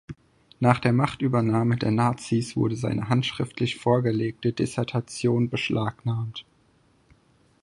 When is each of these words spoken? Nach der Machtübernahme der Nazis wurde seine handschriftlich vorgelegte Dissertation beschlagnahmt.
Nach 0.59 0.79
der 0.79 0.93
Machtübernahme 0.93 1.75
der 1.77 1.91
Nazis 1.91 2.55
wurde 2.55 2.75
seine 2.75 3.07
handschriftlich 3.07 3.75
vorgelegte 3.75 4.51
Dissertation 4.51 5.51
beschlagnahmt. 5.51 6.43